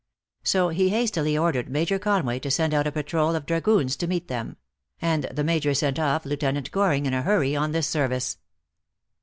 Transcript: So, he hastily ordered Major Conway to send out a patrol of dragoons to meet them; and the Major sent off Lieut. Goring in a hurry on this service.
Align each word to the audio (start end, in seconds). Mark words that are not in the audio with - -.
So, 0.43 0.69
he 0.69 0.89
hastily 0.89 1.37
ordered 1.37 1.69
Major 1.69 1.99
Conway 1.99 2.39
to 2.39 2.49
send 2.49 2.73
out 2.73 2.87
a 2.87 2.91
patrol 2.91 3.35
of 3.35 3.45
dragoons 3.45 3.95
to 3.97 4.07
meet 4.07 4.29
them; 4.29 4.57
and 4.99 5.25
the 5.25 5.43
Major 5.43 5.75
sent 5.75 5.99
off 5.99 6.25
Lieut. 6.25 6.71
Goring 6.71 7.05
in 7.05 7.13
a 7.13 7.21
hurry 7.21 7.55
on 7.55 7.71
this 7.71 7.85
service. 7.85 8.39